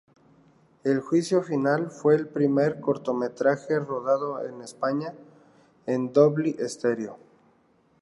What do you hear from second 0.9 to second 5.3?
juicio final, fue el primer cortometraje rodado en España